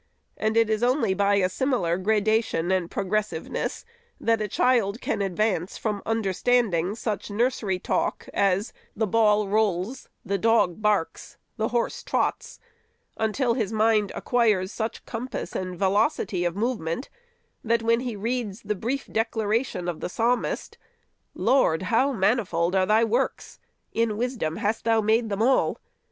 And 0.35 0.57
it 0.57 0.67
is 0.67 0.81
only 0.81 1.13
by 1.13 1.35
a 1.35 1.47
similar 1.47 1.95
gradation 1.95 2.71
and 2.71 2.89
pro 2.89 3.05
gressiveness, 3.05 3.85
that 4.19 4.41
a 4.41 4.47
child 4.47 4.99
can 4.99 5.21
advance 5.21 5.77
from 5.77 6.01
understanding 6.07 6.95
such 6.95 7.29
nursery 7.29 7.77
talk 7.77 8.27
as 8.33 8.73
"the 8.95 9.05
ball 9.05 9.47
rolls," 9.47 10.09
"the 10.25 10.39
dog 10.39 10.81
barks," 10.81 11.37
"the 11.57 11.67
horse 11.67 12.01
trots," 12.01 12.59
until 13.15 13.53
his 13.53 13.71
mind 13.71 14.11
acquires 14.15 14.71
such 14.71 15.05
compass 15.05 15.55
and 15.55 15.77
velocity 15.77 16.45
of 16.45 16.55
movement, 16.55 17.07
that 17.63 17.83
when 17.83 17.99
he 17.99 18.15
reads 18.15 18.63
the 18.63 18.73
brief 18.73 19.01
SECOND 19.01 19.17
ANNUAL 19.17 19.23
REPORT. 19.45 19.63
541 19.67 19.85
declaration 19.85 19.87
of 19.87 19.99
the 20.01 20.09
Psalmist," 20.09 20.77
0 21.35 21.45
Lord, 21.45 21.81
how 21.93 22.11
manifold 22.11 22.73
are 22.75 22.87
thy 22.87 23.03
works; 23.03 23.59
in 23.93 24.17
wisdom 24.17 24.55
hast 24.55 24.83
thou 24.85 24.99
made 24.99 25.29
them 25.29 25.43
all!" 25.43 25.77